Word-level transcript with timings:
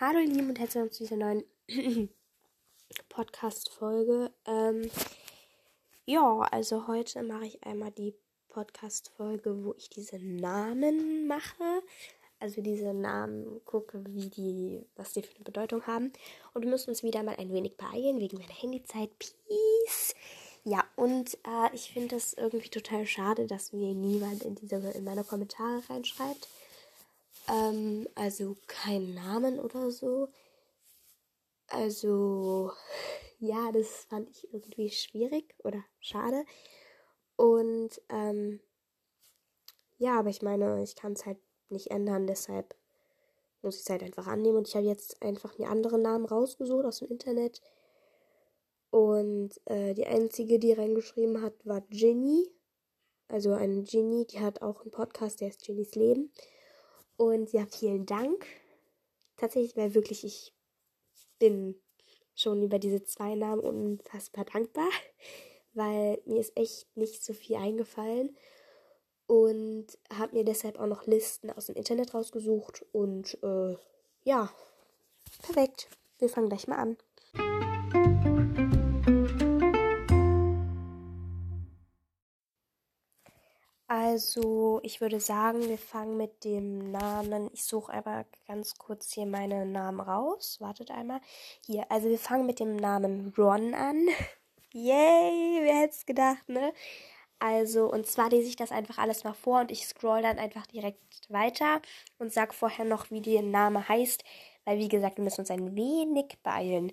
Hallo 0.00 0.18
ihr 0.18 0.26
Lieben 0.26 0.48
und 0.48 0.58
herzlich 0.58 0.82
willkommen 0.82 0.92
zu 0.92 1.04
dieser 1.04 1.16
neuen 1.16 1.44
Podcast-Folge. 3.10 4.32
Ähm, 4.44 4.90
ja, 6.04 6.40
also 6.50 6.88
heute 6.88 7.22
mache 7.22 7.46
ich 7.46 7.62
einmal 7.62 7.92
die 7.92 8.12
Podcast-Folge, 8.48 9.64
wo 9.64 9.72
ich 9.78 9.88
diese 9.90 10.18
Namen 10.18 11.28
mache. 11.28 11.80
Also 12.40 12.60
diese 12.60 12.92
Namen 12.92 13.64
gucke, 13.64 14.02
wie 14.08 14.28
die, 14.30 14.84
was 14.96 15.12
die 15.12 15.22
für 15.22 15.36
eine 15.36 15.44
Bedeutung 15.44 15.86
haben. 15.86 16.12
Und 16.54 16.62
wir 16.62 16.70
müssen 16.70 16.90
uns 16.90 17.04
wieder 17.04 17.22
mal 17.22 17.36
ein 17.36 17.52
wenig 17.52 17.76
beeilen 17.76 18.18
wegen 18.18 18.38
meiner 18.38 18.52
Handyzeit. 18.52 19.10
Peace! 19.20 20.16
Ja, 20.64 20.82
und 20.96 21.34
äh, 21.46 21.72
ich 21.72 21.92
finde 21.92 22.16
es 22.16 22.32
irgendwie 22.32 22.68
total 22.68 23.06
schade, 23.06 23.46
dass 23.46 23.72
mir 23.72 23.94
niemand 23.94 24.42
in 24.42 24.56
diese 24.56 24.74
in 24.74 25.04
meine 25.04 25.22
Kommentare 25.22 25.88
reinschreibt. 25.88 26.48
Ähm, 27.48 28.08
also 28.14 28.56
keinen 28.66 29.14
Namen 29.14 29.58
oder 29.58 29.90
so. 29.90 30.28
Also, 31.68 32.72
ja, 33.38 33.72
das 33.72 34.06
fand 34.08 34.30
ich 34.30 34.52
irgendwie 34.52 34.90
schwierig 34.90 35.54
oder 35.64 35.82
schade. 36.00 36.44
Und, 37.36 38.00
ähm, 38.08 38.60
ja, 39.98 40.18
aber 40.18 40.30
ich 40.30 40.42
meine, 40.42 40.82
ich 40.82 40.96
kann 40.96 41.12
es 41.12 41.26
halt 41.26 41.38
nicht 41.68 41.90
ändern, 41.90 42.26
deshalb 42.26 42.74
muss 43.62 43.76
ich 43.76 43.82
es 43.82 43.90
halt 43.90 44.02
einfach 44.02 44.26
annehmen. 44.26 44.58
Und 44.58 44.68
ich 44.68 44.76
habe 44.76 44.86
jetzt 44.86 45.20
einfach 45.22 45.58
mir 45.58 45.68
andere 45.68 45.98
Namen 45.98 46.26
rausgesucht 46.26 46.84
aus 46.84 46.98
dem 46.98 47.08
Internet. 47.08 47.60
Und 48.90 49.60
äh, 49.64 49.94
die 49.94 50.06
einzige, 50.06 50.58
die 50.58 50.72
reingeschrieben 50.72 51.42
hat, 51.42 51.54
war 51.64 51.80
Ginny. 51.90 52.48
Also 53.28 53.52
eine 53.52 53.82
Ginny, 53.82 54.26
die 54.26 54.40
hat 54.40 54.62
auch 54.62 54.82
einen 54.82 54.90
Podcast, 54.90 55.40
der 55.40 55.48
ist 55.48 55.64
Ginnys 55.64 55.94
Leben. 55.94 56.30
Und 57.16 57.52
ja, 57.52 57.66
vielen 57.66 58.06
Dank. 58.06 58.46
Tatsächlich, 59.36 59.76
weil 59.76 59.94
wirklich 59.94 60.24
ich 60.24 60.52
bin 61.38 61.74
schon 62.34 62.62
über 62.62 62.78
diese 62.78 63.04
zwei 63.04 63.34
Namen 63.34 63.60
unfassbar 63.60 64.44
dankbar, 64.44 64.88
weil 65.74 66.20
mir 66.24 66.40
ist 66.40 66.56
echt 66.56 66.96
nicht 66.96 67.24
so 67.24 67.32
viel 67.32 67.56
eingefallen 67.56 68.36
und 69.26 69.86
habe 70.12 70.36
mir 70.36 70.44
deshalb 70.44 70.78
auch 70.78 70.86
noch 70.86 71.06
Listen 71.06 71.50
aus 71.50 71.66
dem 71.66 71.76
Internet 71.76 72.14
rausgesucht 72.14 72.84
und 72.92 73.38
äh, 73.42 73.76
ja, 74.24 74.52
perfekt. 75.42 75.88
Wir 76.18 76.28
fangen 76.28 76.48
gleich 76.48 76.68
mal 76.68 76.76
an. 76.76 76.96
Also, 84.14 84.78
ich 84.84 85.00
würde 85.00 85.18
sagen, 85.18 85.68
wir 85.68 85.76
fangen 85.76 86.16
mit 86.16 86.44
dem 86.44 86.92
Namen. 86.92 87.50
Ich 87.52 87.64
suche 87.64 87.90
einmal 87.90 88.26
ganz 88.46 88.76
kurz 88.76 89.12
hier 89.12 89.26
meine 89.26 89.66
Namen 89.66 89.98
raus. 89.98 90.58
Wartet 90.60 90.92
einmal. 90.92 91.20
Hier, 91.66 91.90
also 91.90 92.08
wir 92.08 92.18
fangen 92.20 92.46
mit 92.46 92.60
dem 92.60 92.76
Namen 92.76 93.34
Ron 93.36 93.74
an. 93.74 94.06
Yay, 94.72 95.58
wer 95.62 95.80
hätte 95.80 95.94
es 95.94 96.06
gedacht, 96.06 96.48
ne? 96.48 96.72
Also, 97.40 97.90
und 97.90 98.06
zwar 98.06 98.30
lese 98.30 98.48
ich 98.48 98.54
das 98.54 98.70
einfach 98.70 98.98
alles 98.98 99.24
mal 99.24 99.34
vor 99.34 99.62
und 99.62 99.72
ich 99.72 99.84
scroll 99.84 100.22
dann 100.22 100.38
einfach 100.38 100.66
direkt 100.68 101.28
weiter 101.28 101.82
und 102.20 102.32
sag 102.32 102.54
vorher 102.54 102.84
noch, 102.84 103.10
wie 103.10 103.20
der 103.20 103.42
Name 103.42 103.88
heißt, 103.88 104.22
weil 104.64 104.78
wie 104.78 104.88
gesagt, 104.88 105.16
wir 105.16 105.24
müssen 105.24 105.40
uns 105.40 105.50
ein 105.50 105.74
wenig 105.74 106.38
beeilen. 106.44 106.92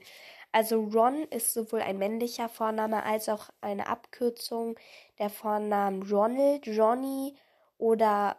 Also 0.51 0.83
Ron 0.83 1.23
ist 1.29 1.53
sowohl 1.53 1.81
ein 1.81 1.97
männlicher 1.97 2.49
Vorname 2.49 3.03
als 3.03 3.29
auch 3.29 3.49
eine 3.61 3.87
Abkürzung 3.87 4.77
der 5.17 5.29
Vornamen 5.29 6.03
Ronald, 6.03 6.65
Johnny 6.65 7.35
oder 7.77 8.37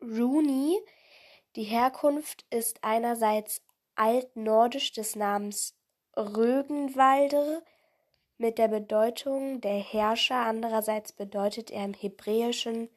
Rooney. 0.00 0.78
Die 1.56 1.64
Herkunft 1.64 2.46
ist 2.50 2.78
einerseits 2.82 3.62
altnordisch 3.94 4.92
des 4.92 5.16
Namens 5.16 5.74
Rögenwalder 6.16 7.62
mit 8.38 8.58
der 8.58 8.68
Bedeutung 8.68 9.60
der 9.60 9.78
Herrscher, 9.78 10.36
andererseits 10.36 11.12
bedeutet 11.12 11.70
er 11.70 11.84
im 11.84 11.94
Hebräischen 11.94 12.88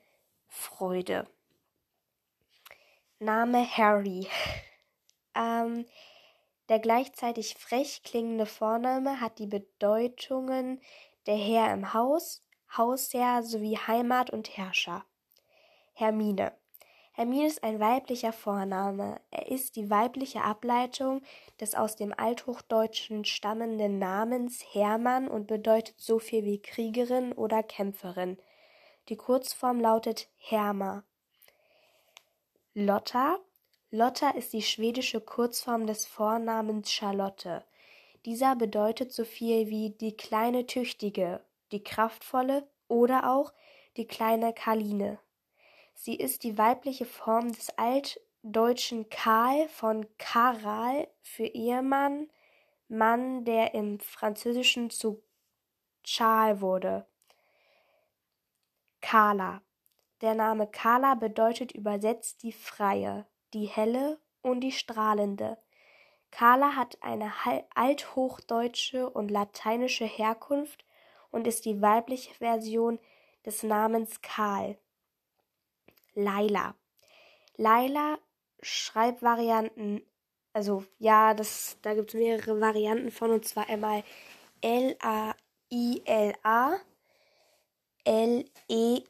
Freude. 0.47 1.27
Name 3.19 3.66
Harry. 3.77 4.27
Ähm, 5.39 5.85
der 6.69 6.79
gleichzeitig 6.79 7.55
frech 7.55 8.03
klingende 8.03 8.45
Vorname 8.45 9.22
hat 9.22 9.39
die 9.39 9.47
Bedeutungen 9.47 10.81
der 11.25 11.38
Herr 11.38 11.73
im 11.73 11.94
Haus, 11.94 12.44
Hausherr 12.75 13.44
sowie 13.44 13.78
Heimat 13.78 14.29
und 14.29 14.57
Herrscher. 14.57 15.06
Hermine. 15.94 16.53
Hermine 17.13 17.47
ist 17.47 17.63
ein 17.63 17.79
weiblicher 17.79 18.31
Vorname. 18.31 19.19
Er 19.31 19.47
ist 19.47 19.75
die 19.75 19.89
weibliche 19.89 20.44
Ableitung 20.44 21.23
des 21.59 21.73
aus 21.73 21.95
dem 21.95 22.13
Althochdeutschen 22.16 23.25
stammenden 23.25 23.97
Namens 23.97 24.63
Hermann 24.73 25.27
und 25.27 25.47
bedeutet 25.47 25.95
so 25.97 26.19
viel 26.19 26.45
wie 26.45 26.61
Kriegerin 26.61 27.33
oder 27.33 27.63
Kämpferin. 27.63 28.38
Die 29.09 29.16
Kurzform 29.16 29.79
lautet 29.79 30.29
Herma. 30.38 31.03
Lotta 32.75 33.39
Lotta 33.90 34.31
ist 34.31 34.52
die 34.52 34.64
schwedische 34.64 35.22
Kurzform 35.22 35.88
des 35.88 36.06
Vornamens 36.06 36.92
Charlotte. 36.92 37.64
Dieser 38.25 38.58
bedeutet 38.58 39.14
so 39.14 39.24
viel 39.24 39.70
wie 39.70 39.92
die 39.92 40.18
kleine 40.18 40.66
Tüchtige, 40.66 41.40
die 41.72 41.81
kraftvolle 41.81 42.68
oder 42.90 43.31
auch 43.31 43.53
die 43.96 44.06
kleine 44.06 44.52
Karline. 44.52 45.20
Sie 45.94 46.16
ist 46.16 46.44
die 46.44 46.58
weibliche 46.58 47.06
Form 47.06 47.53
des 47.53 47.70
altdeutschen 47.78 49.09
Karl 49.09 49.70
von 49.70 50.06
Karal 50.18 51.08
für 51.22 51.46
Ehemann, 51.46 52.30
Mann, 52.90 53.46
der 53.46 53.74
im 53.74 54.02
Französischen 54.02 54.90
zu 54.90 55.24
Charles 56.04 56.59
wurde. 56.59 57.08
Carla. 59.00 59.62
Der 60.19 60.36
Name 60.36 60.68
Carla 60.68 61.16
bedeutet 61.16 61.72
übersetzt 61.72 62.44
die 62.44 62.52
Freie 62.52 63.25
die 63.53 63.66
helle 63.66 64.19
und 64.41 64.62
die 64.62 64.72
strahlende. 64.72 65.58
Carla 66.31 66.75
hat 66.75 66.97
eine 67.02 67.31
althochdeutsche 67.74 69.09
und 69.09 69.30
lateinische 69.30 70.06
Herkunft 70.06 70.85
und 71.31 71.47
ist 71.47 71.66
die 71.66 71.81
weibliche 71.81 72.34
Version 72.36 73.00
des 73.46 73.63
Namens 73.63 74.22
Karl. 74.22 74.78
Laila. 76.13 76.75
Laila 77.56 78.18
Schreibvarianten, 78.62 80.02
also 80.53 80.84
ja, 81.00 81.34
das, 81.34 81.78
da 81.81 81.94
gibt 81.94 82.13
es 82.13 82.19
mehrere 82.19 82.59
Varianten 82.59 83.12
von, 83.12 83.31
und 83.31 83.46
zwar 83.46 83.69
einmal 83.69 84.03
L-A-I-L-A, 84.62 85.38
L-E-I-L-A 88.03 89.06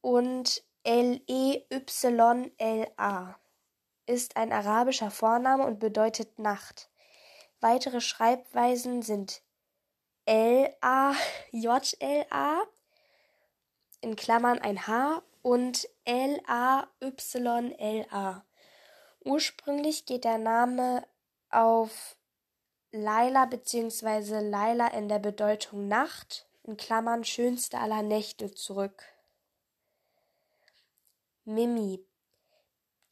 und 0.00 0.64
L-E-Y-L-A 0.84 1.74
ist 4.06 4.36
ein 4.36 4.52
arabischer 4.52 5.10
Vorname 5.10 5.64
und 5.66 5.80
bedeutet 5.80 6.38
Nacht. 6.38 6.90
Weitere 7.60 8.02
Schreibweisen 8.02 9.00
sind 9.00 9.40
L-A-J-L-A 10.26 11.22
in 14.02 14.16
Klammern 14.16 14.58
ein 14.58 14.86
H 14.86 15.22
und 15.40 15.88
L-A-Y-L-A. 16.04 16.84
Ursprünglich 19.24 20.04
geht 20.04 20.24
der 20.24 20.36
Name 20.36 21.06
auf 21.48 22.18
Laila 22.92 23.46
bzw. 23.46 24.40
Laila 24.40 24.88
in 24.88 25.08
der 25.08 25.18
Bedeutung 25.18 25.88
Nacht 25.88 26.46
in 26.62 26.76
Klammern 26.76 27.24
schönste 27.24 27.78
aller 27.78 28.02
Nächte 28.02 28.52
zurück. 28.52 29.13
Mimi. 31.44 32.04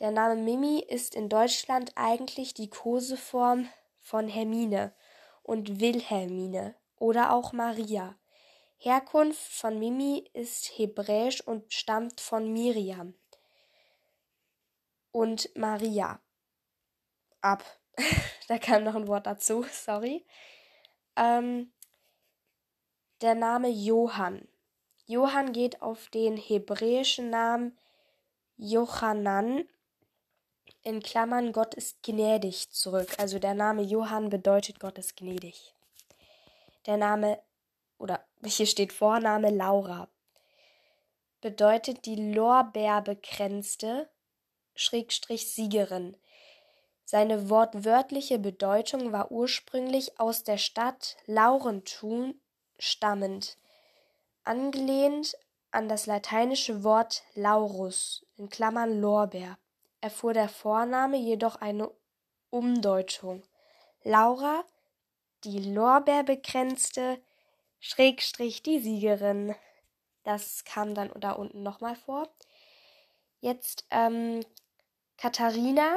Der 0.00 0.10
Name 0.10 0.36
Mimi 0.36 0.80
ist 0.80 1.14
in 1.14 1.28
Deutschland 1.28 1.92
eigentlich 1.94 2.54
die 2.54 2.70
Koseform 2.70 3.68
von 4.00 4.28
Hermine 4.28 4.94
und 5.42 5.80
Wilhelmine 5.80 6.74
oder 6.96 7.32
auch 7.32 7.52
Maria. 7.52 8.18
Herkunft 8.78 9.52
von 9.52 9.78
Mimi 9.78 10.28
ist 10.32 10.78
hebräisch 10.78 11.40
und 11.40 11.72
stammt 11.72 12.20
von 12.20 12.52
Miriam 12.52 13.14
und 15.12 15.54
Maria 15.56 16.20
ab. 17.40 17.64
da 18.48 18.58
kam 18.58 18.84
noch 18.84 18.94
ein 18.94 19.06
Wort 19.06 19.26
dazu, 19.26 19.64
sorry. 19.70 20.26
Ähm, 21.16 21.72
der 23.20 23.34
Name 23.34 23.68
Johann. 23.68 24.48
Johann 25.06 25.52
geht 25.52 25.82
auf 25.82 26.08
den 26.08 26.36
hebräischen 26.36 27.30
Namen 27.30 27.78
Johannan 28.62 29.68
in 30.82 31.02
Klammern 31.02 31.52
Gott 31.52 31.74
ist 31.74 32.02
gnädig 32.02 32.70
zurück. 32.70 33.14
Also 33.18 33.38
der 33.38 33.54
Name 33.54 33.82
Johann 33.82 34.30
bedeutet 34.30 34.78
Gott 34.78 34.98
ist 34.98 35.16
gnädig. 35.16 35.74
Der 36.86 36.96
Name 36.96 37.40
oder 37.98 38.24
hier 38.44 38.66
steht 38.66 38.92
Vorname 38.92 39.50
Laura 39.50 40.08
bedeutet 41.42 42.06
die 42.06 42.32
Lorbeerbekränzte 42.32 44.08
Siegerin. 44.74 46.16
Seine 47.04 47.50
wortwörtliche 47.50 48.38
Bedeutung 48.38 49.12
war 49.12 49.30
ursprünglich 49.30 50.18
aus 50.18 50.44
der 50.44 50.56
Stadt 50.56 51.16
Laurentum 51.26 52.40
stammend, 52.78 53.58
angelehnt 54.44 55.36
an 55.72 55.88
das 55.88 56.06
lateinische 56.06 56.84
Wort 56.84 57.22
Laurus 57.34 58.26
(Lorbeer), 58.36 59.58
erfuhr 60.00 60.34
der 60.34 60.48
Vorname 60.48 61.16
jedoch 61.16 61.56
eine 61.56 61.90
Umdeutung: 62.50 63.42
Laura, 64.04 64.64
die 65.44 65.58
Lorbeerbekränzte, 65.58 67.20
Schrägstrich 67.80 68.62
die 68.62 68.78
Siegerin. 68.78 69.54
Das 70.22 70.64
kam 70.64 70.94
dann 70.94 71.10
da 71.18 71.32
unten 71.32 71.62
nochmal 71.62 71.96
vor. 71.96 72.28
Jetzt 73.40 73.86
ähm, 73.90 74.44
Katharina, 75.16 75.96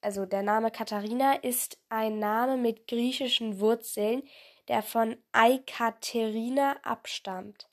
also 0.00 0.24
der 0.24 0.42
Name 0.42 0.70
Katharina 0.70 1.34
ist 1.34 1.78
ein 1.90 2.18
Name 2.18 2.56
mit 2.56 2.86
griechischen 2.86 3.60
Wurzeln, 3.60 4.22
der 4.68 4.82
von 4.82 5.16
Eikaterina 5.32 6.76
abstammt. 6.82 7.68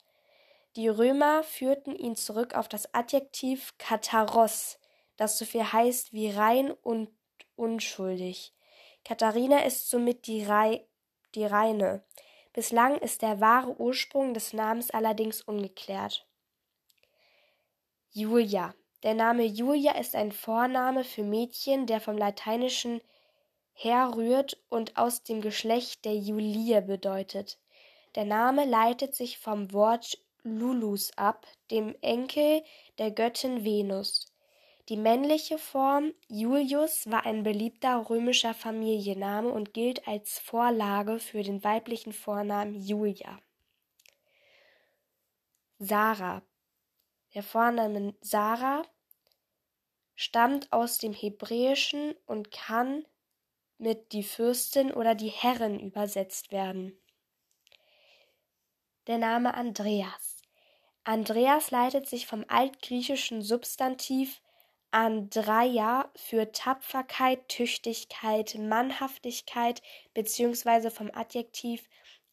Die 0.76 0.88
Römer 0.88 1.44
führten 1.44 1.94
ihn 1.94 2.16
zurück 2.16 2.54
auf 2.54 2.68
das 2.68 2.92
Adjektiv 2.92 3.74
Katharos, 3.78 4.78
das 5.16 5.38
so 5.38 5.44
viel 5.44 5.72
heißt 5.72 6.12
wie 6.12 6.30
rein 6.30 6.72
und 6.72 7.10
unschuldig. 7.54 8.52
Katharina 9.04 9.64
ist 9.64 9.88
somit 9.88 10.26
die, 10.26 10.42
Rei 10.42 10.84
die 11.36 11.44
reine. 11.44 12.02
Bislang 12.52 12.98
ist 12.98 13.22
der 13.22 13.40
wahre 13.40 13.78
Ursprung 13.80 14.34
des 14.34 14.52
Namens 14.52 14.90
allerdings 14.90 15.42
ungeklärt. 15.42 16.26
Julia. 18.10 18.74
Der 19.02 19.14
Name 19.14 19.44
Julia 19.44 19.98
ist 19.98 20.14
ein 20.14 20.32
Vorname 20.32 21.04
für 21.04 21.24
Mädchen, 21.24 21.86
der 21.86 22.00
vom 22.00 22.16
Lateinischen 22.16 23.00
herrührt 23.74 24.56
und 24.70 24.96
aus 24.96 25.22
dem 25.22 25.40
Geschlecht 25.40 26.04
der 26.04 26.16
Julie 26.16 26.80
bedeutet. 26.80 27.58
Der 28.14 28.24
Name 28.24 28.64
leitet 28.64 29.14
sich 29.14 29.38
vom 29.38 29.72
Wort 29.72 30.18
Lulus 30.44 31.10
ab, 31.16 31.46
dem 31.70 31.96
Enkel 32.02 32.62
der 32.98 33.10
Göttin 33.10 33.64
Venus. 33.64 34.30
Die 34.90 34.98
männliche 34.98 35.56
Form 35.56 36.12
Julius 36.28 37.10
war 37.10 37.24
ein 37.24 37.42
beliebter 37.42 38.10
römischer 38.10 38.52
Familienname 38.52 39.48
und 39.48 39.72
gilt 39.72 40.06
als 40.06 40.38
Vorlage 40.38 41.18
für 41.18 41.42
den 41.42 41.64
weiblichen 41.64 42.12
Vornamen 42.12 42.74
Julia. 42.74 43.40
Sarah. 45.78 46.42
Der 47.32 47.42
Vorname 47.42 48.14
Sarah 48.20 48.84
stammt 50.14 50.70
aus 50.74 50.98
dem 50.98 51.14
Hebräischen 51.14 52.14
und 52.26 52.50
kann 52.50 53.06
mit 53.78 54.12
die 54.12 54.22
Fürstin 54.22 54.92
oder 54.92 55.14
die 55.14 55.30
Herrin 55.30 55.80
übersetzt 55.80 56.52
werden. 56.52 57.00
Der 59.06 59.18
Name 59.18 59.54
Andreas. 59.54 60.33
Andreas 61.04 61.70
leitet 61.70 62.08
sich 62.08 62.26
vom 62.26 62.44
altgriechischen 62.48 63.42
Substantiv 63.42 64.40
Andreia 64.90 66.10
für 66.16 66.52
Tapferkeit, 66.52 67.48
Tüchtigkeit, 67.48 68.54
Mannhaftigkeit 68.58 69.82
beziehungsweise 70.14 70.90
vom 70.90 71.10
Adjektiv 71.12 71.88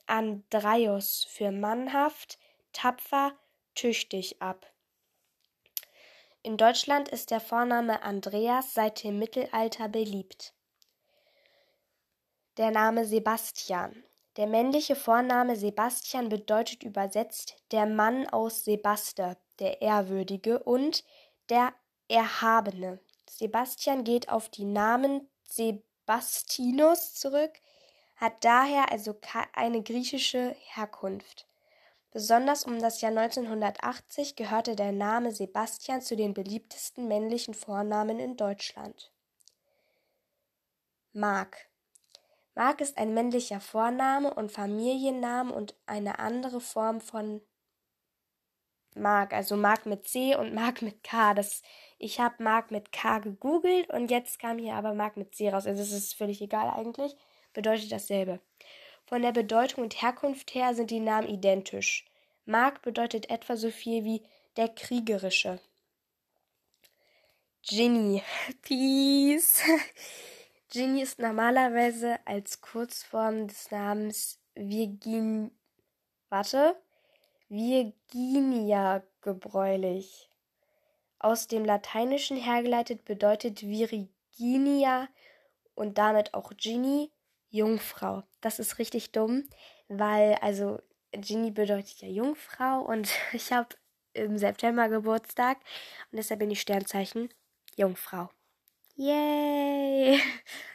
Andreios 0.05 1.25
für 1.29 1.51
mannhaft, 1.51 2.37
tapfer, 2.71 3.33
tüchtig 3.75 4.41
ab. 4.41 4.71
In 6.43 6.57
Deutschland 6.57 7.09
ist 7.09 7.31
der 7.31 7.39
Vorname 7.39 8.03
Andreas 8.03 8.73
seit 8.73 9.03
dem 9.03 9.19
Mittelalter 9.19 9.89
beliebt. 9.89 10.53
Der 12.57 12.71
Name 12.71 13.05
Sebastian. 13.05 14.03
Der 14.37 14.47
männliche 14.47 14.95
Vorname 14.95 15.57
Sebastian 15.57 16.29
bedeutet 16.29 16.83
übersetzt 16.83 17.57
der 17.71 17.85
Mann 17.85 18.27
aus 18.29 18.63
Sebaste, 18.63 19.37
der 19.59 19.81
Ehrwürdige 19.81 20.59
und 20.63 21.03
der 21.49 21.73
Erhabene. 22.07 22.99
Sebastian 23.29 24.03
geht 24.03 24.29
auf 24.29 24.49
die 24.49 24.65
Namen 24.65 25.29
Sebastinus 25.43 27.13
zurück, 27.13 27.51
hat 28.15 28.43
daher 28.45 28.91
also 28.91 29.19
eine 29.53 29.81
griechische 29.81 30.55
Herkunft. 30.59 31.47
Besonders 32.11 32.65
um 32.65 32.79
das 32.79 33.01
Jahr 33.01 33.17
1980 33.17 34.35
gehörte 34.35 34.75
der 34.75 34.91
Name 34.91 35.31
Sebastian 35.31 36.01
zu 36.01 36.15
den 36.15 36.33
beliebtesten 36.33 37.07
männlichen 37.07 37.53
Vornamen 37.53 38.19
in 38.19 38.35
Deutschland. 38.35 39.11
Mark. 41.13 41.70
Mark 42.55 42.81
ist 42.81 42.97
ein 42.97 43.13
männlicher 43.13 43.59
Vorname 43.59 44.33
und 44.33 44.51
Familienname 44.51 45.53
und 45.53 45.75
eine 45.85 46.19
andere 46.19 46.59
Form 46.59 46.99
von 46.99 47.41
Mark, 48.95 49.33
also 49.33 49.55
Mark 49.55 49.85
mit 49.85 50.07
C 50.07 50.35
und 50.35 50.53
Mark 50.53 50.81
mit 50.81 51.03
K. 51.03 51.33
Das 51.33 51.61
ich 51.97 52.19
habe 52.19 52.43
Mark 52.43 52.71
mit 52.71 52.91
K 52.91 53.19
gegoogelt 53.19 53.89
und 53.89 54.11
jetzt 54.11 54.39
kam 54.39 54.57
hier 54.57 54.73
aber 54.73 54.93
Mark 54.93 55.17
mit 55.17 55.33
C 55.33 55.49
raus. 55.49 55.65
Also 55.65 55.81
es 55.81 55.91
ist 55.91 56.13
völlig 56.13 56.41
egal 56.41 56.69
eigentlich. 56.69 57.15
Bedeutet 57.53 57.91
dasselbe. 57.91 58.39
Von 59.05 59.21
der 59.21 59.31
Bedeutung 59.31 59.83
und 59.83 60.01
Herkunft 60.01 60.53
her 60.55 60.73
sind 60.73 60.91
die 60.91 60.99
Namen 60.99 61.29
identisch. 61.29 62.05
Mark 62.45 62.81
bedeutet 62.81 63.29
etwa 63.29 63.55
so 63.55 63.69
viel 63.69 64.03
wie 64.03 64.23
der 64.57 64.67
Kriegerische. 64.67 65.59
Ginny. 67.63 68.23
Peace. 68.61 69.61
Ginny 70.71 71.01
ist 71.01 71.19
normalerweise 71.19 72.17
als 72.23 72.61
Kurzform 72.61 73.49
des 73.49 73.71
Namens 73.71 74.39
Virgin. 74.55 75.51
Warte. 76.29 76.81
Virginia 77.49 79.03
gebräuchlich 79.19 80.29
aus 81.19 81.47
dem 81.47 81.65
Lateinischen 81.65 82.37
hergeleitet 82.37 83.03
bedeutet 83.03 83.63
Virginia 83.63 85.09
und 85.75 85.97
damit 85.97 86.33
auch 86.33 86.53
Ginny 86.55 87.11
Jungfrau. 87.49 88.23
Das 88.39 88.57
ist 88.57 88.79
richtig 88.79 89.11
dumm, 89.11 89.43
weil 89.89 90.35
also 90.35 90.79
Ginny 91.11 91.51
bedeutet 91.51 92.01
ja 92.01 92.07
Jungfrau 92.07 92.79
und 92.79 93.09
ich 93.33 93.51
habe 93.51 93.75
im 94.13 94.37
September 94.37 94.87
Geburtstag 94.87 95.57
und 96.11 96.17
deshalb 96.17 96.39
bin 96.39 96.51
ich 96.51 96.61
Sternzeichen 96.61 97.27
Jungfrau. 97.75 98.29
Yay! 98.95 100.19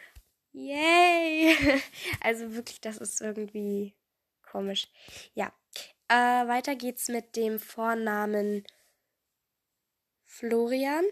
Yay! 0.53 1.57
Also 2.21 2.55
wirklich, 2.55 2.81
das 2.81 2.97
ist 2.99 3.21
irgendwie 3.21 3.95
komisch. 4.43 4.89
Ja. 5.35 5.53
Äh, 6.09 6.15
weiter 6.49 6.77
geht's 6.77 7.09
mit 7.09 7.37
dem 7.37 7.59
Vornamen 7.59 8.65
Florian, 10.25 11.05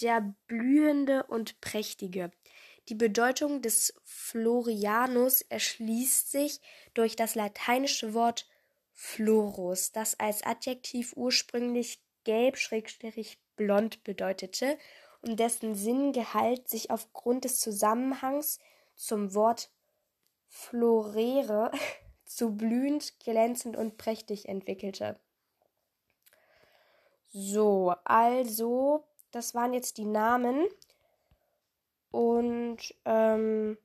der 0.00 0.34
Blühende 0.46 1.24
und 1.24 1.60
Prächtige. 1.60 2.30
Die 2.88 2.94
Bedeutung 2.94 3.62
des 3.62 3.94
Florianus 4.04 5.42
erschließt 5.42 6.30
sich 6.30 6.60
durch 6.94 7.16
das 7.16 7.34
lateinische 7.34 8.14
Wort 8.14 8.48
florus, 8.92 9.92
das 9.92 10.18
als 10.20 10.42
Adjektiv 10.42 11.12
ursprünglich 11.16 12.00
gelb-blond 12.24 14.04
bedeutete 14.04 14.78
und 15.26 15.40
dessen 15.40 15.74
Sinngehalt 15.74 16.68
sich 16.68 16.90
aufgrund 16.90 17.44
des 17.44 17.60
Zusammenhangs 17.60 18.60
zum 18.94 19.34
Wort 19.34 19.70
florere 20.48 21.72
zu 22.24 22.56
blühend, 22.56 23.18
glänzend 23.20 23.76
und 23.76 23.98
prächtig 23.98 24.48
entwickelte. 24.48 25.18
So, 27.28 27.94
also, 28.04 29.04
das 29.30 29.54
waren 29.54 29.74
jetzt 29.74 29.98
die 29.98 30.04
Namen. 30.04 30.66
Und 32.10 32.94
ähm, 33.04 33.76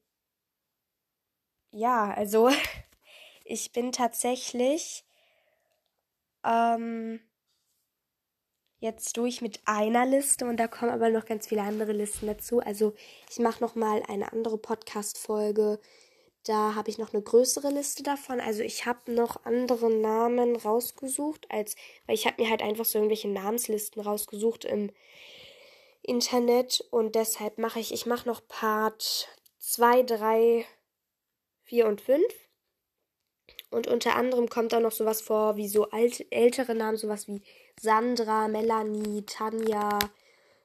ja, 1.72 2.14
also 2.14 2.50
ich 3.44 3.72
bin 3.72 3.92
tatsächlich 3.92 5.06
ähm, 6.44 7.20
jetzt 8.82 9.16
durch 9.16 9.42
mit 9.42 9.62
einer 9.64 10.06
Liste 10.06 10.46
und 10.46 10.58
da 10.58 10.68
kommen 10.68 10.92
aber 10.92 11.10
noch 11.10 11.26
ganz 11.26 11.48
viele 11.48 11.62
andere 11.62 11.94
Listen 11.94 12.28
dazu. 12.28 12.60
Also 12.60 12.94
ich 13.30 13.40
mache 13.40 13.64
noch 13.64 13.76
mal 13.76 14.04
eine 14.10 14.34
andere 14.34 14.58
Podcast-Folge 14.58 15.80
da 16.44 16.74
habe 16.74 16.90
ich 16.90 16.98
noch 16.98 17.14
eine 17.14 17.22
größere 17.22 17.70
Liste 17.70 18.04
davon. 18.04 18.40
Also 18.40 18.64
ich 18.64 18.86
habe 18.86 19.12
noch 19.12 19.46
andere 19.46 19.92
Namen 19.92 20.56
rausgesucht, 20.56 21.46
als 21.50 21.76
weil 22.08 22.16
ich 22.16 22.26
habe 22.26 22.42
mir 22.42 22.50
halt 22.50 22.62
einfach 22.62 22.86
so 22.86 22.98
irgendwelche 22.98 23.30
Namenslisten 23.30 24.02
rausgesucht 24.02 24.66
im 24.66 24.92
Internet 26.02 26.84
und 26.90 27.14
deshalb 27.14 27.60
mache 27.60 27.80
ich, 27.80 27.94
ich 27.94 28.08
mache 28.08 28.28
noch 28.28 28.42
Part 28.48 29.30
2, 29.60 30.04
3, 30.04 30.66
4 31.66 31.86
und 31.86 32.02
5. 32.02 32.24
Und 33.70 33.88
unter 33.88 34.16
anderem 34.16 34.50
kommt 34.50 34.74
da 34.74 34.80
noch 34.80 34.92
sowas 34.92 35.22
vor 35.22 35.56
wie 35.58 35.68
so 35.68 35.92
alt, 35.92 36.26
ältere 36.32 36.74
Namen, 36.74 36.98
sowas 36.98 37.28
wie 37.28 37.42
Sandra, 37.80 38.48
Melanie, 38.48 39.24
Tanja, 39.26 40.00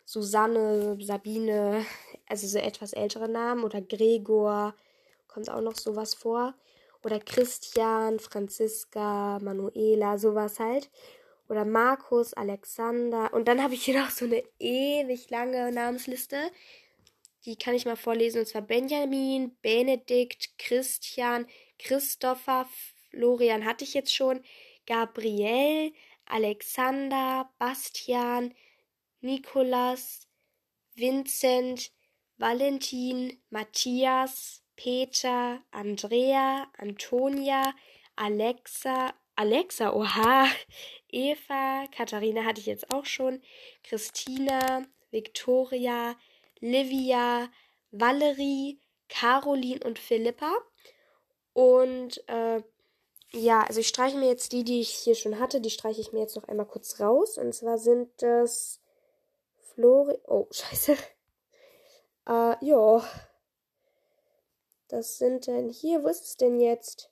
Susanne, 0.05 0.97
Sabine, 1.01 1.85
also 2.29 2.47
so 2.47 2.59
etwas 2.59 2.93
ältere 2.93 3.29
Namen 3.29 3.65
oder 3.65 3.81
Gregor, 3.81 4.75
kommt 5.29 5.51
auch 5.51 5.61
noch 5.61 5.77
sowas 5.77 6.15
vor. 6.15 6.55
Oder 7.05 7.21
Christian, 7.21 8.19
Franziska, 8.19 9.39
Manuela, 9.41 10.19
sowas 10.19 10.59
halt. 10.59 10.91
Oder 11.49 11.65
Markus, 11.65 12.35
Alexander. 12.35 13.33
Und 13.33 13.47
dann 13.47 13.63
habe 13.63 13.75
ich 13.75 13.85
hier 13.85 14.01
noch 14.01 14.11
so 14.11 14.25
eine 14.25 14.43
ewig 14.59 15.31
lange 15.31 15.71
Namensliste. 15.71 16.51
Die 17.45 17.57
kann 17.57 17.75
ich 17.75 17.85
mal 17.85 17.97
vorlesen. 17.97 18.41
Und 18.41 18.47
zwar 18.47 18.63
Benjamin, 18.63 19.57
Benedikt, 19.63 20.59
Christian, 20.59 21.47
Christopher, 21.79 22.67
Florian 23.11 23.65
hatte 23.65 23.85
ich 23.85 23.95
jetzt 23.95 24.15
schon, 24.15 24.43
Gabriel, 24.87 25.93
Alexander, 26.27 27.49
Bastian, 27.59 28.55
Nikolas, 29.21 30.27
Vincent, 30.95 31.91
Valentin, 32.39 33.39
Matthias, 33.51 34.63
Peter, 34.77 35.61
Andrea, 35.73 36.67
Antonia, 36.79 37.75
Alexa, 38.17 39.15
Alexa, 39.37 39.93
oha, 39.93 40.49
Eva, 41.11 41.87
Katharina 41.95 42.45
hatte 42.45 42.61
ich 42.61 42.67
jetzt 42.67 42.93
auch 42.93 43.05
schon, 43.05 43.43
Christina, 43.83 44.87
Victoria, 45.11 46.17
Livia, 46.61 47.51
Valerie, 47.91 48.81
Caroline 49.09 49.81
und 49.85 49.99
Philippa. 49.99 50.53
Und 51.53 52.27
äh, 52.29 52.63
ja, 53.37 53.63
also 53.63 53.81
ich 53.81 53.89
streiche 53.89 54.17
mir 54.17 54.29
jetzt 54.29 54.53
die, 54.53 54.65
die 54.65 54.81
ich 54.81 54.91
hier 54.91 55.15
schon 55.15 55.39
hatte, 55.39 55.61
die 55.61 55.71
streiche 55.71 56.01
ich 56.01 56.13
mir 56.13 56.21
jetzt 56.21 56.37
noch 56.37 56.49
einmal 56.49 56.67
kurz 56.67 57.01
raus. 57.01 57.39
Und 57.39 57.55
zwar 57.55 57.79
sind 57.79 58.11
das 58.23 58.81
Flori. 59.59 60.19
Oh, 60.25 60.47
scheiße. 60.51 60.97
Äh, 62.29 62.65
ja. 62.65 63.05
Das 64.89 65.19
sind 65.19 65.47
denn 65.47 65.69
hier, 65.69 66.03
wo 66.03 66.09
ist 66.09 66.25
es 66.25 66.37
denn 66.37 66.61
jetzt? 66.61 67.11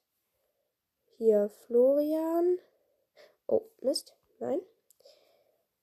Hier, 1.17 1.51
Florian. 1.67 2.59
Oh, 3.47 3.63
Mist. 3.81 4.15
Nein. 4.39 4.61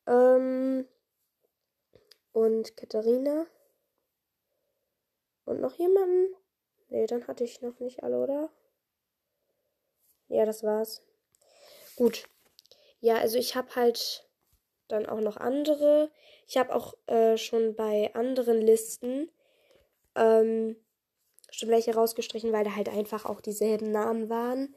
Ähm. 0.08 0.88
Und 2.34 2.76
Katharina. 2.78 3.46
Und 5.46 5.60
noch 5.60 5.76
jemanden? 5.76 6.36
Nee, 6.90 7.06
dann 7.06 7.28
hatte 7.28 7.44
ich 7.44 7.62
noch 7.62 7.80
nicht 7.80 8.04
alle, 8.04 8.22
oder? 8.22 8.50
Ja, 10.32 10.46
das 10.46 10.64
war's. 10.64 11.02
Gut. 11.96 12.28
Ja, 13.02 13.18
also 13.18 13.38
ich 13.38 13.56
habe 13.56 13.76
halt 13.76 14.28
dann 14.88 15.06
auch 15.06 15.20
noch 15.20 15.38
andere. 15.38 16.10
Ich 16.48 16.58
habe 16.58 16.74
auch 16.74 16.96
äh, 17.08 17.38
schon 17.38 17.76
bei 17.76 18.12
anderen 18.14 18.62
Listen 18.62 19.30
ähm, 20.16 20.76
schon 21.52 21.70
welche 21.70 21.94
rausgestrichen, 21.94 22.54
weil 22.54 22.64
da 22.64 22.76
halt 22.76 22.90
einfach 22.90 23.26
auch 23.26 23.42
dieselben 23.42 23.92
Namen 23.92 24.30
waren 24.30 24.76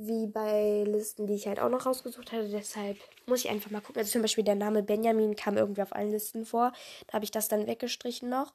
wie 0.00 0.28
bei 0.28 0.84
Listen, 0.86 1.26
die 1.26 1.34
ich 1.34 1.48
halt 1.48 1.58
auch 1.58 1.68
noch 1.68 1.84
rausgesucht 1.84 2.30
hatte. 2.30 2.48
Deshalb 2.48 2.98
muss 3.26 3.44
ich 3.44 3.50
einfach 3.50 3.70
mal 3.70 3.80
gucken. 3.80 3.98
Also 3.98 4.12
zum 4.12 4.22
Beispiel 4.22 4.44
der 4.44 4.54
Name 4.54 4.84
Benjamin 4.84 5.34
kam 5.34 5.56
irgendwie 5.56 5.82
auf 5.82 5.92
allen 5.92 6.12
Listen 6.12 6.46
vor. 6.46 6.72
Da 7.08 7.14
habe 7.14 7.24
ich 7.24 7.32
das 7.32 7.48
dann 7.48 7.66
weggestrichen 7.66 8.28
noch. 8.28 8.54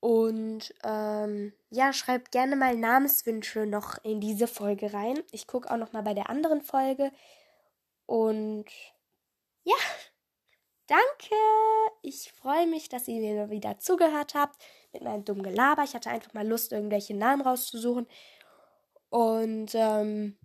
Und 0.00 0.74
ähm, 0.84 1.52
ja, 1.70 1.92
schreibt 1.92 2.30
gerne 2.32 2.54
mal 2.56 2.76
Namenswünsche 2.76 3.66
noch 3.66 4.02
in 4.04 4.20
diese 4.20 4.46
Folge 4.46 4.92
rein. 4.92 5.22
Ich 5.32 5.46
gucke 5.46 5.70
auch 5.70 5.78
noch 5.78 5.92
mal 5.92 6.02
bei 6.02 6.14
der 6.14 6.30
anderen 6.30 6.62
Folge. 6.62 7.10
Und 8.06 8.66
ja, 9.64 9.76
danke. 10.86 11.34
Ich 12.02 12.32
freue 12.32 12.66
mich, 12.66 12.88
dass 12.88 13.08
ihr 13.08 13.20
mir 13.20 13.50
wieder 13.50 13.78
zugehört 13.78 14.34
habt 14.34 14.62
mit 14.92 15.02
meinem 15.02 15.24
dummen 15.24 15.42
Gelaber. 15.42 15.82
Ich 15.82 15.94
hatte 15.94 16.10
einfach 16.10 16.34
mal 16.34 16.46
Lust, 16.46 16.72
irgendwelche 16.72 17.16
Namen 17.16 17.42
rauszusuchen. 17.42 18.06
Und 19.08 19.74
ähm, 19.74 20.38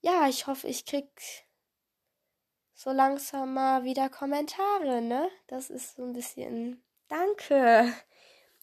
ja, 0.00 0.28
ich 0.28 0.46
hoffe, 0.46 0.68
ich 0.68 0.84
krieg 0.86 1.10
so 2.74 2.90
langsam 2.90 3.54
mal 3.54 3.84
wieder 3.84 4.08
Kommentare, 4.08 5.02
ne? 5.02 5.28
Das 5.48 5.68
ist 5.70 5.96
so 5.96 6.04
ein 6.04 6.12
bisschen. 6.12 6.82
Danke. 7.08 7.92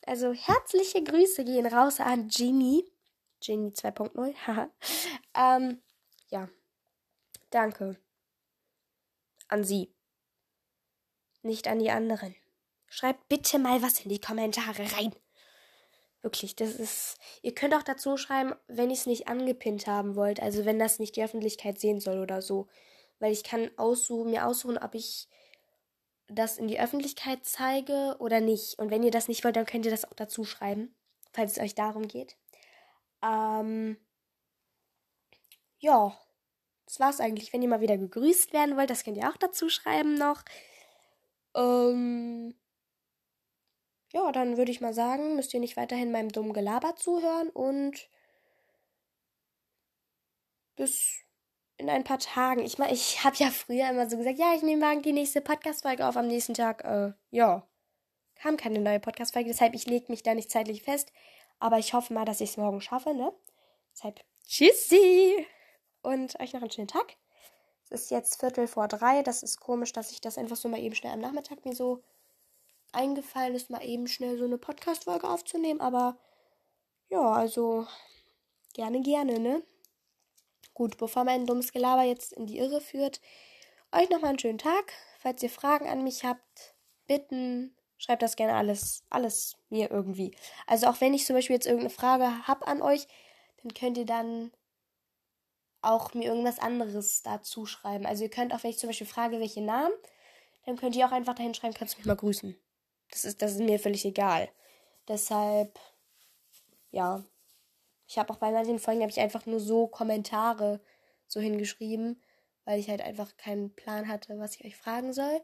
Also 0.05 0.33
herzliche 0.33 1.03
Grüße 1.03 1.43
gehen 1.43 1.65
raus 1.65 1.99
an 1.99 2.29
Genie. 2.29 2.85
Genie 3.43 3.71
2.0. 3.71 4.35
Haha. 4.45 4.69
ähm, 5.35 5.81
ja. 6.29 6.49
Danke. 7.49 7.97
An 9.47 9.63
Sie. 9.63 9.93
Nicht 11.41 11.67
an 11.67 11.79
die 11.79 11.91
anderen. 11.91 12.35
Schreibt 12.87 13.27
bitte 13.29 13.59
mal 13.59 13.81
was 13.81 14.01
in 14.01 14.09
die 14.09 14.21
Kommentare 14.21 14.83
rein. 14.97 15.15
Wirklich, 16.21 16.55
das 16.55 16.75
ist. 16.75 17.17
Ihr 17.43 17.53
könnt 17.53 17.75
auch 17.75 17.83
dazu 17.83 18.17
schreiben, 18.17 18.55
wenn 18.67 18.89
ich 18.89 18.99
es 18.99 19.05
nicht 19.05 19.27
angepinnt 19.27 19.85
haben 19.85 20.15
wollt. 20.15 20.39
Also 20.39 20.65
wenn 20.65 20.79
das 20.79 20.97
nicht 20.97 21.15
die 21.15 21.23
Öffentlichkeit 21.23 21.79
sehen 21.79 21.99
soll 21.99 22.19
oder 22.19 22.41
so. 22.41 22.67
Weil 23.19 23.31
ich 23.31 23.43
kann 23.43 23.69
aussuchen, 23.77 24.31
mir 24.31 24.47
aussuchen, 24.47 24.77
ob 24.77 24.95
ich 24.95 25.27
das 26.27 26.57
in 26.57 26.67
die 26.67 26.79
Öffentlichkeit 26.79 27.45
zeige 27.45 28.15
oder 28.19 28.41
nicht. 28.41 28.79
Und 28.79 28.89
wenn 28.91 29.03
ihr 29.03 29.11
das 29.11 29.27
nicht 29.27 29.43
wollt, 29.43 29.55
dann 29.55 29.65
könnt 29.65 29.85
ihr 29.85 29.91
das 29.91 30.05
auch 30.05 30.13
dazu 30.15 30.43
schreiben, 30.43 30.95
falls 31.33 31.53
es 31.53 31.63
euch 31.63 31.75
darum 31.75 32.07
geht. 32.07 32.35
Ähm, 33.23 33.97
ja, 35.79 36.17
das 36.85 36.99
war's 36.99 37.19
eigentlich. 37.19 37.53
Wenn 37.53 37.61
ihr 37.61 37.69
mal 37.69 37.81
wieder 37.81 37.97
gegrüßt 37.97 38.53
werden 38.53 38.77
wollt, 38.77 38.89
das 38.89 39.03
könnt 39.03 39.17
ihr 39.17 39.29
auch 39.29 39.37
dazu 39.37 39.69
schreiben 39.69 40.15
noch. 40.15 40.43
Ähm, 41.55 42.55
ja, 44.13 44.31
dann 44.31 44.57
würde 44.57 44.71
ich 44.71 44.81
mal 44.81 44.93
sagen, 44.93 45.35
müsst 45.35 45.53
ihr 45.53 45.59
nicht 45.59 45.77
weiterhin 45.77 46.11
meinem 46.11 46.29
dummen 46.31 46.53
Gelaber 46.53 46.95
zuhören 46.95 47.49
und 47.49 48.09
bis 50.75 51.25
in 51.77 51.89
ein 51.89 52.03
paar 52.03 52.19
Tagen. 52.19 52.61
Ich 52.63 52.77
meine, 52.77 52.93
ich 52.93 53.23
habe 53.23 53.35
ja 53.37 53.49
früher 53.49 53.89
immer 53.89 54.09
so 54.09 54.17
gesagt, 54.17 54.39
ja, 54.39 54.53
ich 54.55 54.61
nehme 54.61 54.85
morgen 54.85 55.01
die 55.01 55.13
nächste 55.13 55.41
Podcast-Folge 55.41 56.07
auf. 56.07 56.15
Am 56.15 56.27
nächsten 56.27 56.53
Tag, 56.53 56.83
äh, 56.83 57.13
ja, 57.31 57.67
kam 58.35 58.57
keine 58.57 58.79
neue 58.79 58.99
Podcast-Folge. 58.99 59.49
Deshalb, 59.49 59.73
ich 59.73 59.85
lege 59.85 60.11
mich 60.11 60.23
da 60.23 60.33
nicht 60.33 60.51
zeitlich 60.51 60.83
fest. 60.83 61.11
Aber 61.59 61.77
ich 61.79 61.93
hoffe 61.93 62.13
mal, 62.13 62.25
dass 62.25 62.41
ich 62.41 62.51
es 62.51 62.57
morgen 62.57 62.81
schaffe, 62.81 63.13
ne? 63.13 63.33
Deshalb, 63.93 64.21
tschüssi! 64.45 65.45
Und 66.01 66.39
euch 66.39 66.53
noch 66.53 66.61
einen 66.61 66.71
schönen 66.71 66.87
Tag. 66.87 67.15
Es 67.89 68.03
ist 68.03 68.11
jetzt 68.11 68.39
Viertel 68.39 68.67
vor 68.67 68.87
drei. 68.87 69.21
Das 69.23 69.43
ist 69.43 69.59
komisch, 69.59 69.93
dass 69.93 70.11
ich 70.11 70.21
das 70.21 70.37
einfach 70.37 70.55
so 70.55 70.69
mal 70.69 70.79
eben 70.79 70.95
schnell 70.95 71.13
am 71.13 71.21
Nachmittag 71.21 71.65
mir 71.65 71.75
so 71.75 72.03
eingefallen 72.91 73.55
ist, 73.55 73.69
mal 73.69 73.83
eben 73.83 74.07
schnell 74.07 74.37
so 74.37 74.45
eine 74.45 74.57
Podcast-Folge 74.57 75.29
aufzunehmen. 75.29 75.81
Aber 75.81 76.17
ja, 77.09 77.21
also 77.21 77.85
gerne, 78.73 79.01
gerne, 79.01 79.39
ne? 79.39 79.63
Gut, 80.75 80.97
bevor 80.97 81.23
mein 81.23 81.45
dummes 81.45 81.71
Gelaber 81.71 82.03
jetzt 82.03 82.33
in 82.33 82.47
die 82.47 82.57
Irre 82.59 82.81
führt, 82.81 83.21
euch 83.93 84.09
nochmal 84.09 84.31
einen 84.31 84.39
schönen 84.39 84.57
Tag. 84.57 84.91
Falls 85.19 85.41
ihr 85.41 85.49
Fragen 85.49 85.87
an 85.87 86.03
mich 86.03 86.25
habt, 86.25 86.75
bitten, 87.07 87.73
schreibt 87.97 88.21
das 88.21 88.35
gerne 88.35 88.55
alles, 88.55 89.03
alles 89.09 89.55
mir 89.69 89.89
irgendwie. 89.89 90.35
Also 90.67 90.87
auch 90.87 90.99
wenn 90.99 91.13
ich 91.13 91.25
zum 91.25 91.37
Beispiel 91.37 91.55
jetzt 91.55 91.65
irgendeine 91.65 91.91
Frage 91.91 92.45
habe 92.45 92.67
an 92.67 92.81
euch, 92.81 93.07
dann 93.63 93.73
könnt 93.73 93.97
ihr 93.97 94.05
dann 94.05 94.51
auch 95.81 96.13
mir 96.13 96.25
irgendwas 96.25 96.59
anderes 96.59 97.23
dazu 97.23 97.65
schreiben. 97.65 98.05
Also 98.05 98.23
ihr 98.23 98.29
könnt 98.29 98.53
auch, 98.53 98.61
wenn 98.63 98.71
ich 98.71 98.77
zum 98.77 98.89
Beispiel 98.89 99.07
frage, 99.07 99.39
welche 99.39 99.61
Namen, 99.61 99.93
dann 100.65 100.75
könnt 100.75 100.97
ihr 100.97 101.07
auch 101.07 101.13
einfach 101.13 101.35
dahin 101.35 101.53
schreiben, 101.53 101.73
kannst 101.73 101.93
du 101.93 101.99
mich 101.99 102.05
mal 102.05 102.17
grüßen. 102.17 102.53
Das 103.11 103.23
ist, 103.23 103.41
das 103.41 103.53
ist 103.53 103.61
mir 103.61 103.79
völlig 103.79 104.03
egal. 104.03 104.49
Deshalb, 105.07 105.79
ja, 106.91 107.23
ich 108.07 108.17
habe 108.17 108.31
auch 108.31 108.37
bei 108.37 108.51
manchen 108.51 108.79
Folgen 108.79 109.01
habe 109.01 109.11
ich 109.11 109.19
einfach 109.19 109.45
nur 109.45 109.59
so 109.59 109.87
Kommentare 109.87 110.79
so 111.27 111.39
hingeschrieben, 111.39 112.21
weil 112.65 112.79
ich 112.79 112.89
halt 112.89 113.01
einfach 113.01 113.35
keinen 113.37 113.75
Plan 113.75 114.07
hatte, 114.07 114.37
was 114.39 114.55
ich 114.55 114.65
euch 114.65 114.75
fragen 114.75 115.13
soll. 115.13 115.41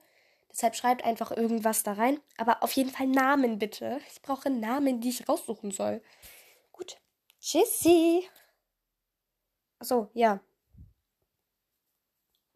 Deshalb 0.52 0.76
schreibt 0.76 1.06
einfach 1.06 1.32
irgendwas 1.32 1.84
da 1.84 1.94
rein. 1.94 2.20
Aber 2.38 2.62
auf 2.62 2.74
jeden 2.74 2.90
Fall 2.90 3.08
Namen 3.08 3.58
bitte. 3.58 4.00
Ich 4.12 4.22
brauche 4.22 4.50
Namen, 4.50 5.00
die 5.00 5.10
ich 5.10 5.28
raussuchen 5.28 5.72
soll. 5.72 6.02
Gut. 6.72 6.98
Tschüssi. 7.40 8.28
Achso, 9.80 10.10
ja. 10.14 10.40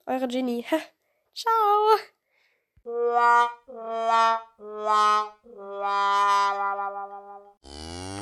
Eure 0.06 0.28
Ginny. 0.28 0.66
Ciao. 1.34 1.98